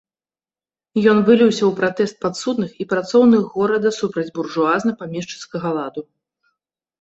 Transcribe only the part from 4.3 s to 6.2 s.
буржуазна-памешчыцкага ладу.